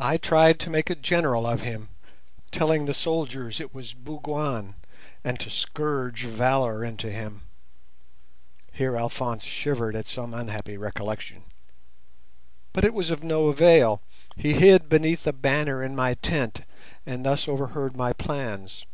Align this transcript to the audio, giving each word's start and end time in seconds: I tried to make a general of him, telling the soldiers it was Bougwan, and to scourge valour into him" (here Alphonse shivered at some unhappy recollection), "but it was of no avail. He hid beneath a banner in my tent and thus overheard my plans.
I 0.00 0.16
tried 0.16 0.58
to 0.58 0.70
make 0.70 0.90
a 0.90 0.96
general 0.96 1.46
of 1.46 1.60
him, 1.60 1.88
telling 2.50 2.84
the 2.86 2.92
soldiers 2.92 3.60
it 3.60 3.72
was 3.72 3.94
Bougwan, 3.94 4.74
and 5.22 5.38
to 5.38 5.50
scourge 5.50 6.24
valour 6.24 6.82
into 6.84 7.08
him" 7.12 7.42
(here 8.72 8.96
Alphonse 8.96 9.44
shivered 9.44 9.94
at 9.94 10.08
some 10.08 10.34
unhappy 10.34 10.76
recollection), 10.76 11.44
"but 12.72 12.82
it 12.84 12.92
was 12.92 13.10
of 13.10 13.22
no 13.22 13.44
avail. 13.46 14.02
He 14.34 14.54
hid 14.54 14.88
beneath 14.88 15.28
a 15.28 15.32
banner 15.32 15.80
in 15.80 15.94
my 15.94 16.14
tent 16.14 16.62
and 17.06 17.24
thus 17.24 17.46
overheard 17.46 17.96
my 17.96 18.12
plans. 18.12 18.84